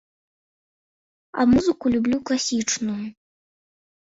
А 1.39 1.45
музыку 1.51 1.85
люблю 1.97 2.17
класічную. 2.31 2.99